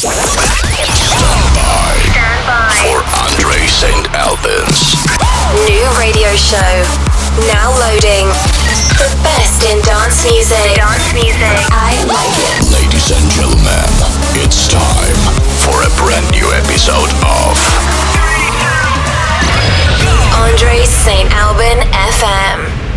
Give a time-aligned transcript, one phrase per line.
[0.00, 0.16] Stand
[1.60, 1.92] by.
[2.08, 2.72] Stand by.
[2.80, 4.08] For Andre St.
[4.16, 4.96] Albans.
[5.68, 6.72] New radio show.
[7.52, 8.24] Now loading.
[8.96, 10.72] The best in dance music.
[10.80, 11.52] Dance music.
[11.68, 12.72] I like it.
[12.72, 13.84] Ladies and gentlemen,
[14.40, 15.20] it's time
[15.68, 17.60] for a brand new episode of
[20.32, 21.28] Andre St.
[21.36, 22.89] Alban FM.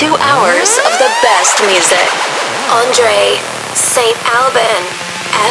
[0.00, 2.08] Two hours of the best music.
[2.72, 3.36] Andre
[3.74, 4.16] St.
[4.34, 4.82] Alban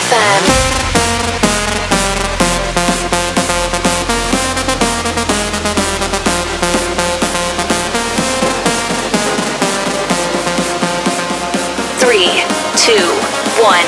[0.01, 0.41] FM.
[11.99, 12.41] Three,
[12.75, 13.05] two,
[13.61, 13.85] one.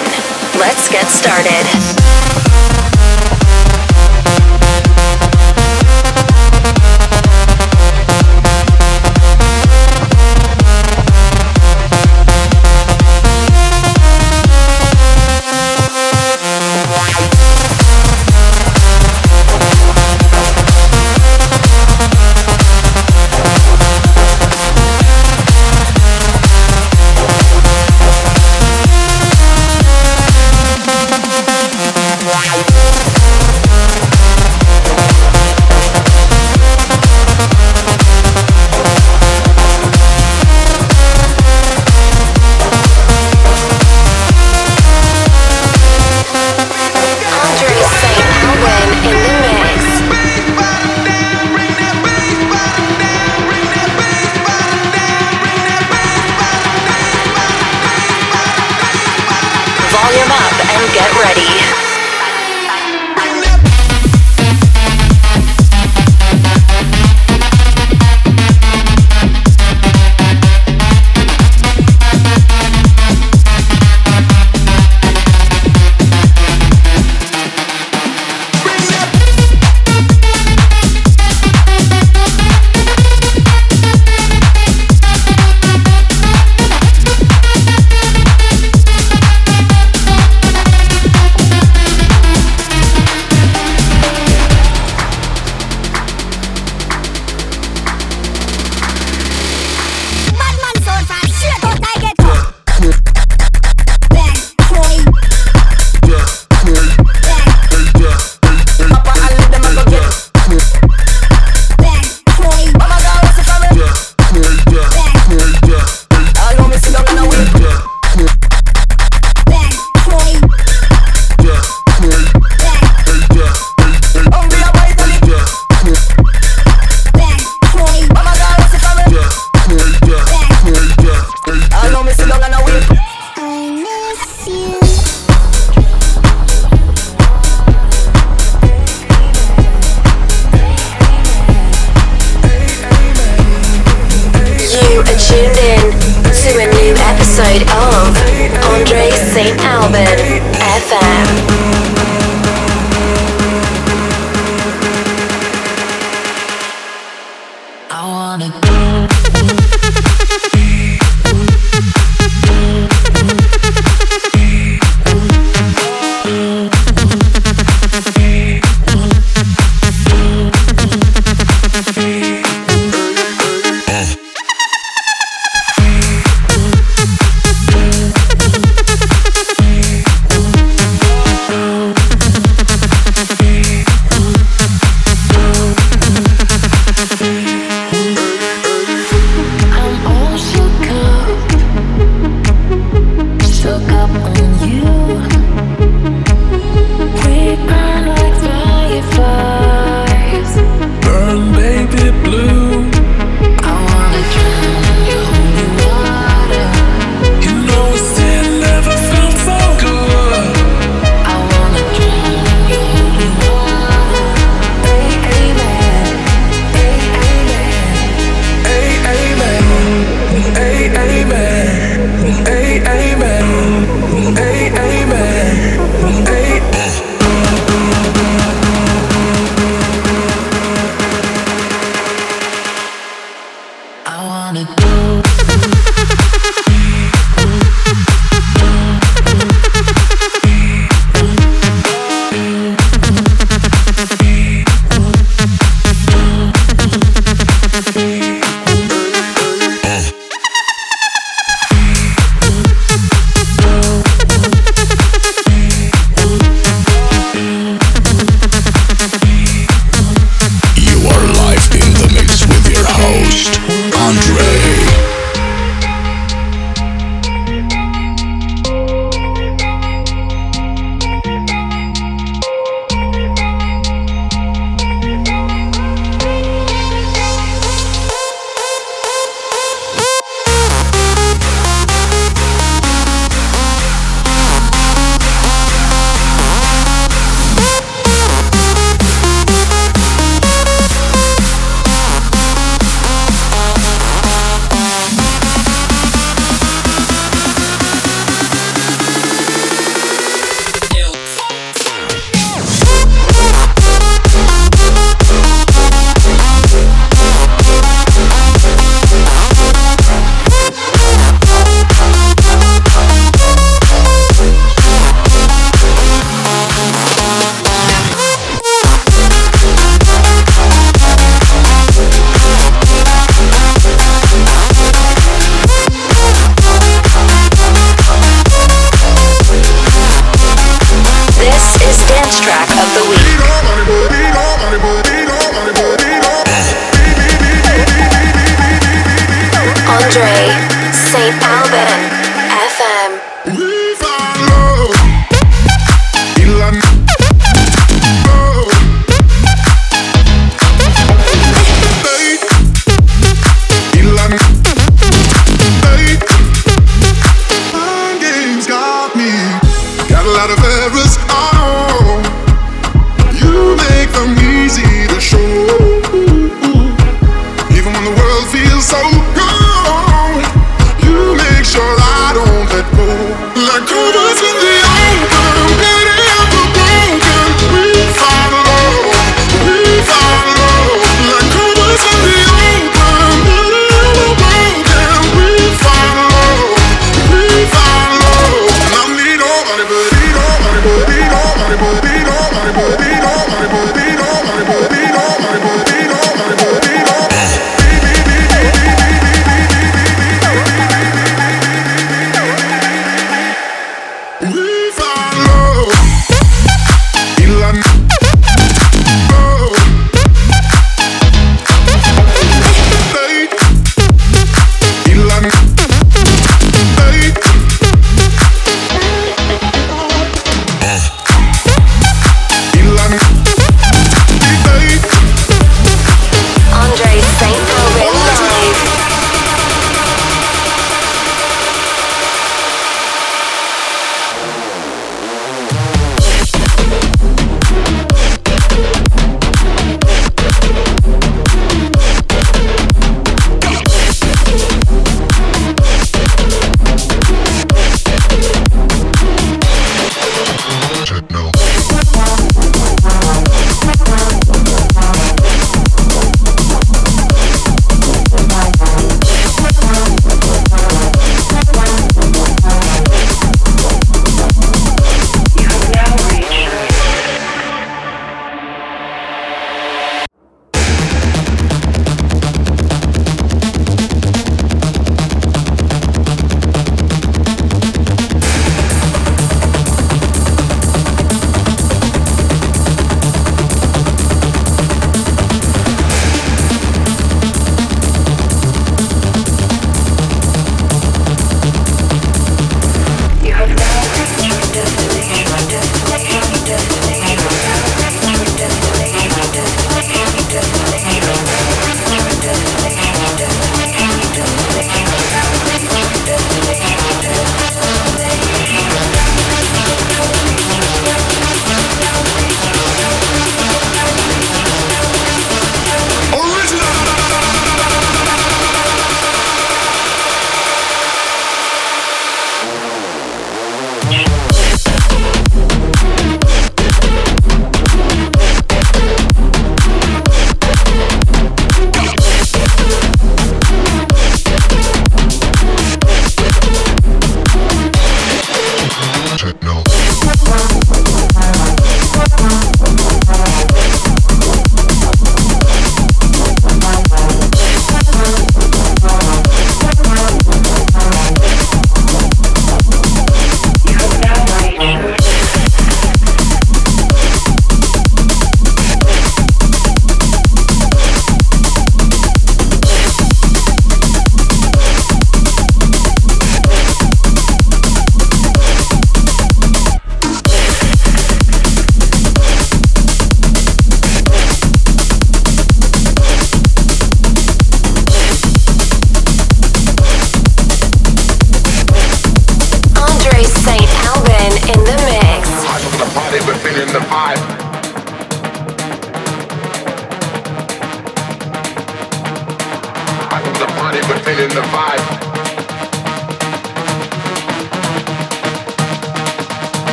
[0.62, 1.91] Let's get started.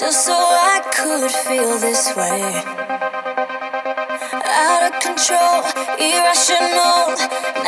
[0.00, 2.40] just so I could feel this way.
[4.48, 5.60] Out of control,
[6.00, 7.12] irrational.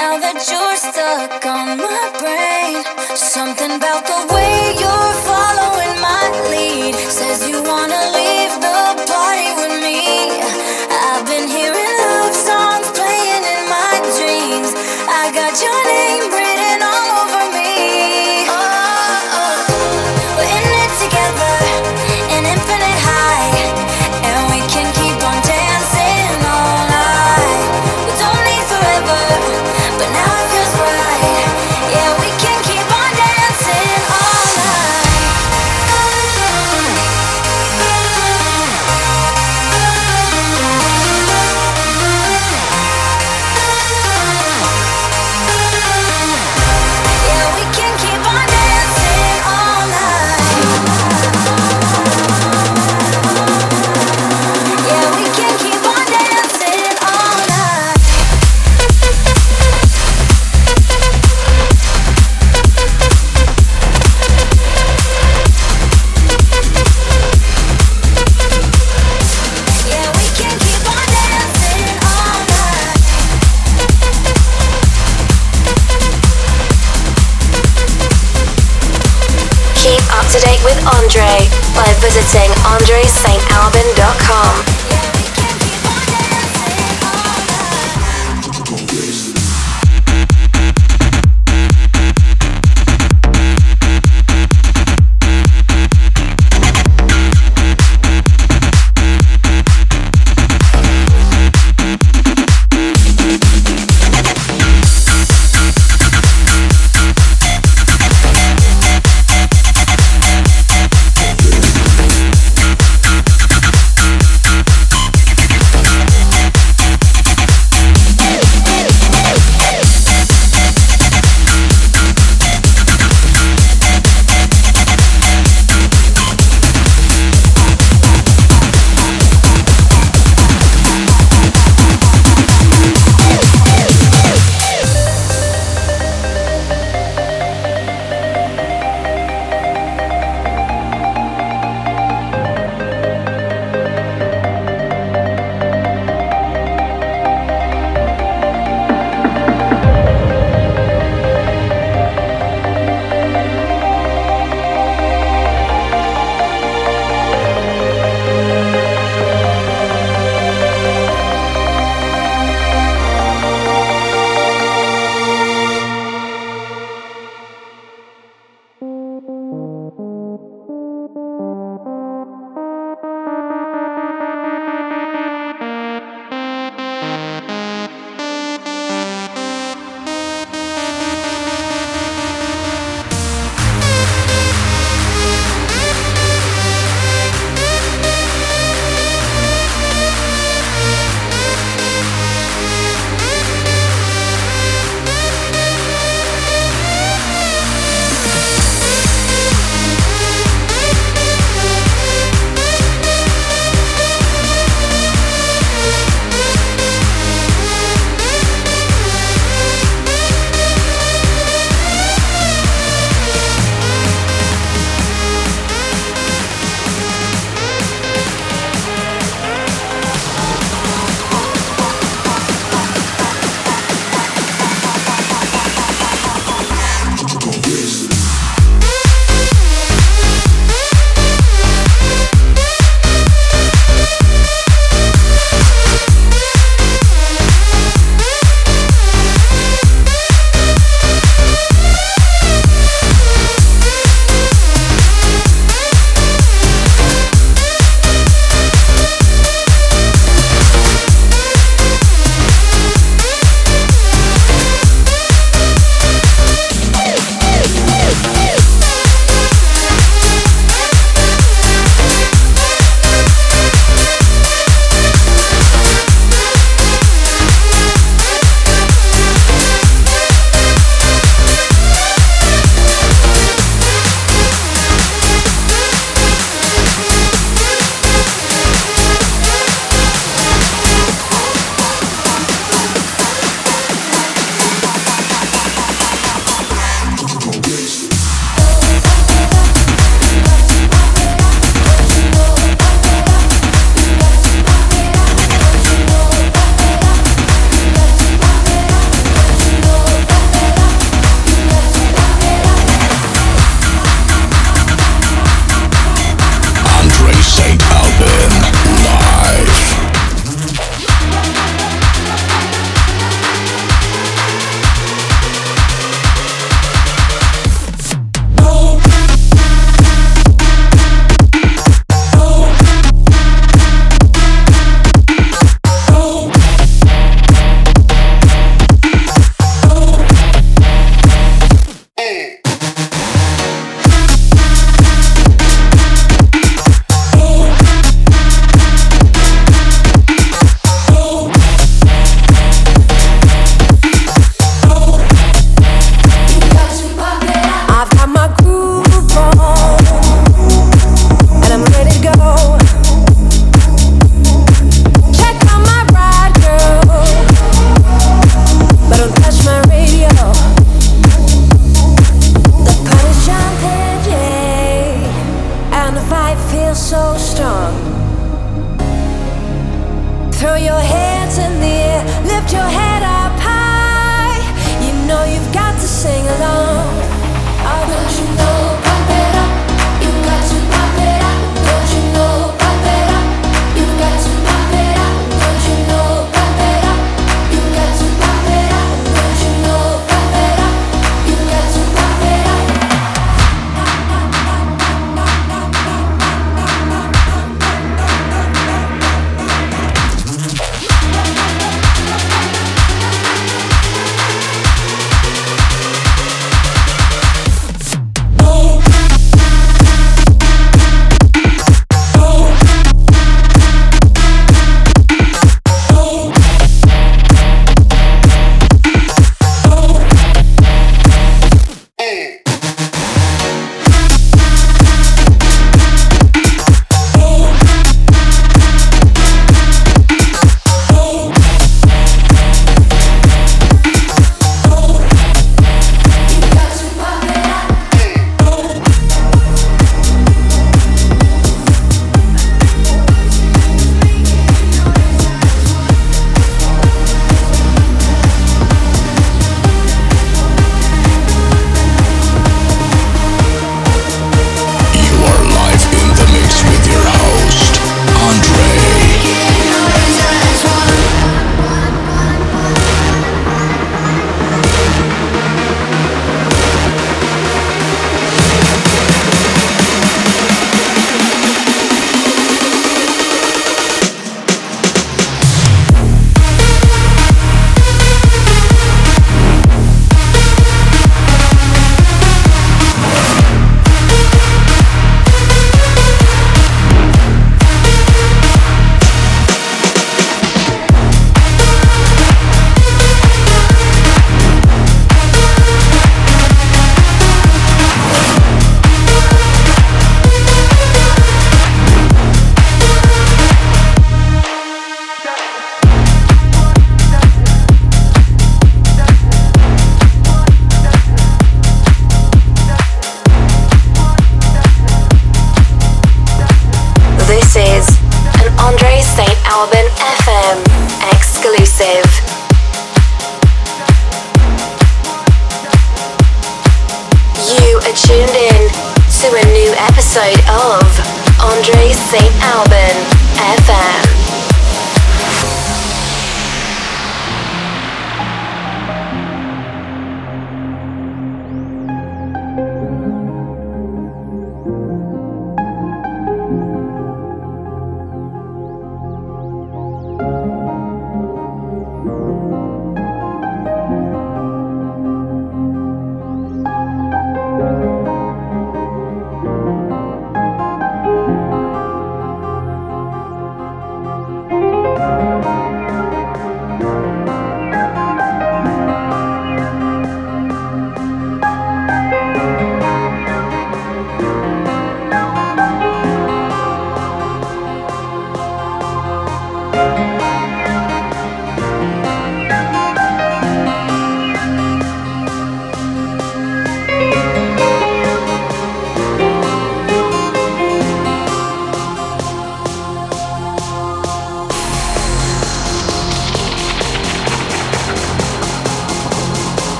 [0.00, 2.80] Now that you're stuck on my brain,
[3.14, 8.80] something about the way you're following my lead says you wanna leave the
[9.12, 10.00] party with me.
[10.88, 14.72] I've been hearing love songs playing in my dreams.
[15.04, 16.11] I got your name.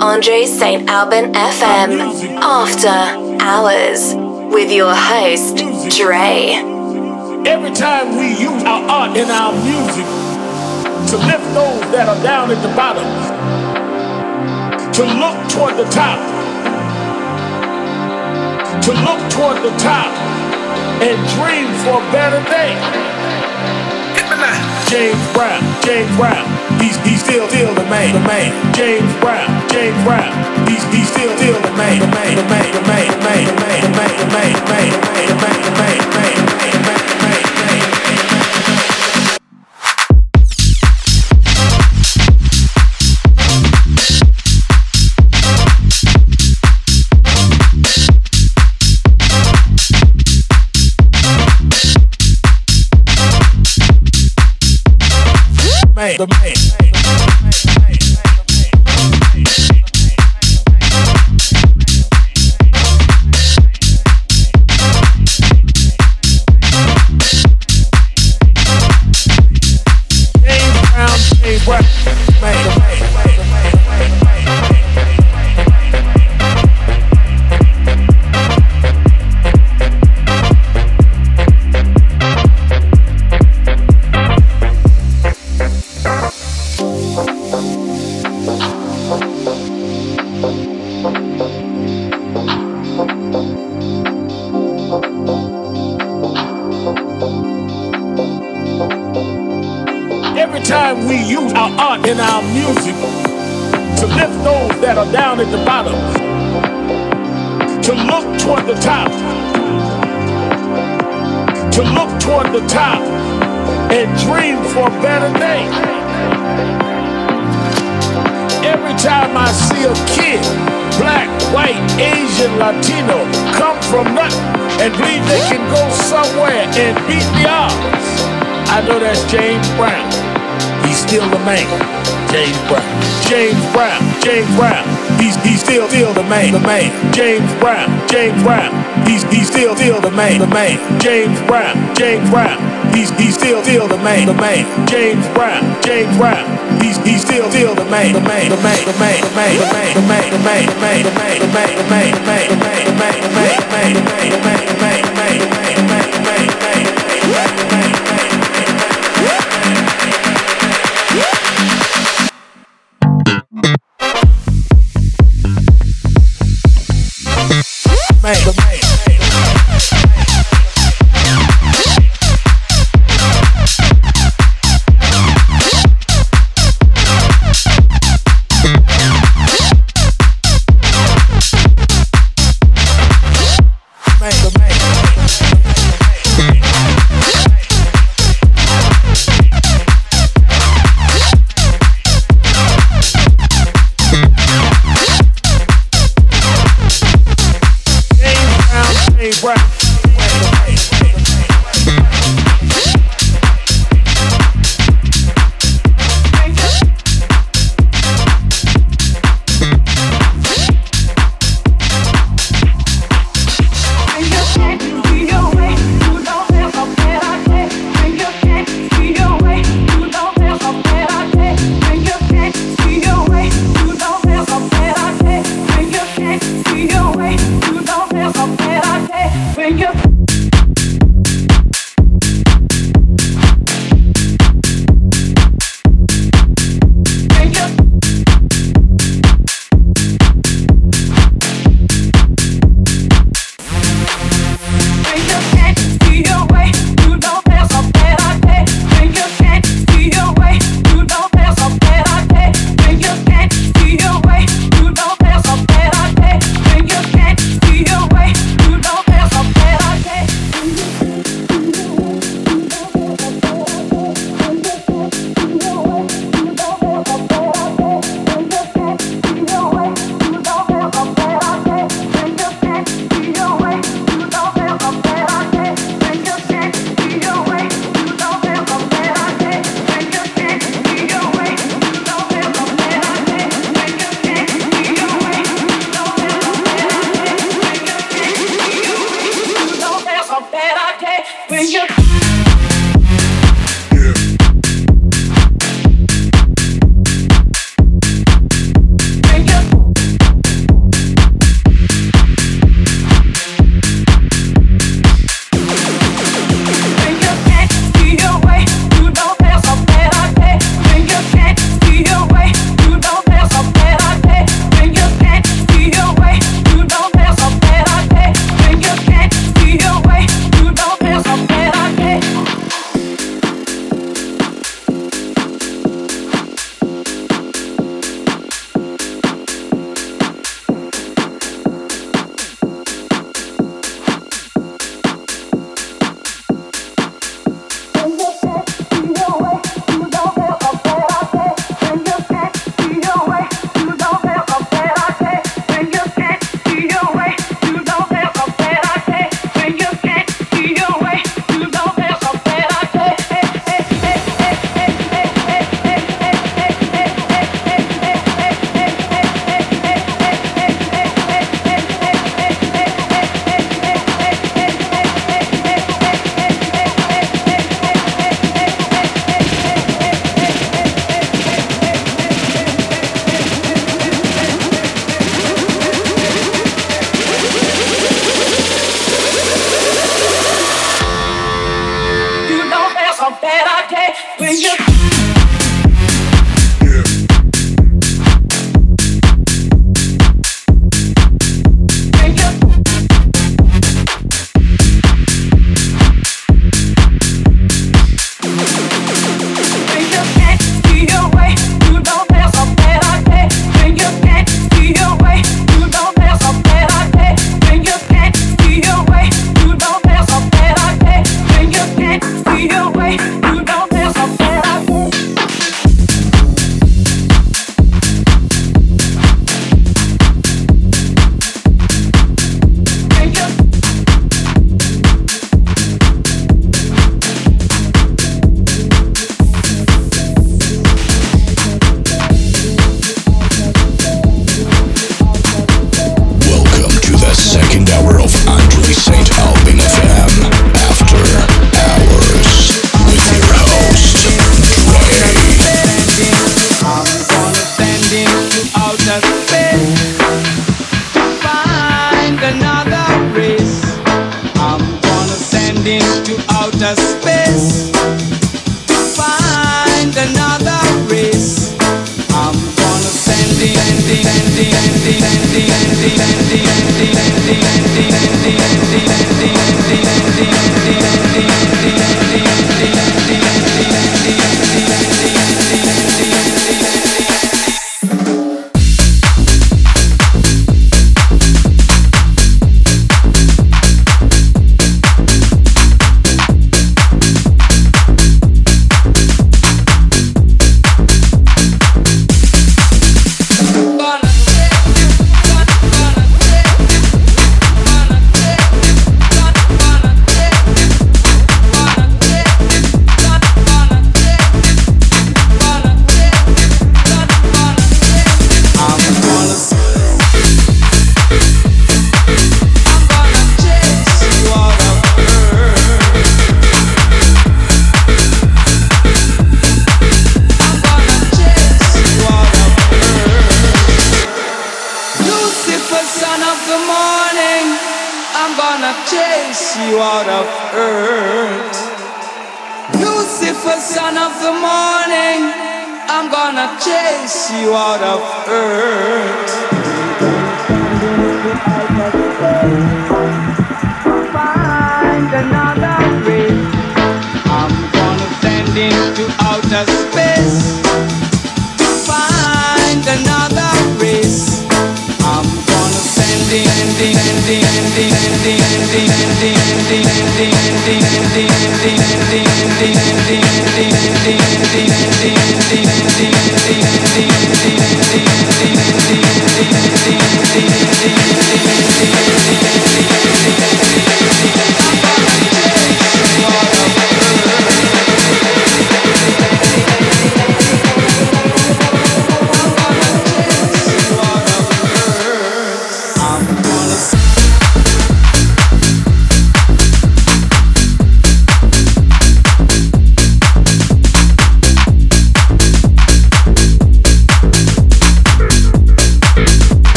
[0.00, 0.90] Andre St.
[0.90, 2.88] Alban FM After
[3.40, 4.14] Hours
[4.52, 5.56] with your host,
[5.96, 6.52] Dre.
[7.48, 10.04] Every time we use our art and our music
[11.10, 13.08] to lift those that are down at the bottom,
[14.92, 16.20] to look toward the top,
[18.84, 20.12] to look toward the top
[21.00, 22.76] and dream for a better day.
[24.88, 26.46] James Brown, James Brown,
[26.80, 28.74] he's he's still still the man, the man.
[28.74, 30.32] James Brown, James Brown,
[30.66, 33.52] he's he's still still the man, the man, the man, the man, the man, the
[33.60, 34.88] man, the man, the man, the man,
[35.28, 35.85] the man, the man,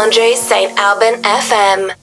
[0.00, 0.72] Andre St.
[0.78, 1.99] Albin FM.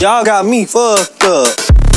[0.00, 1.87] Y'all got me fucked up.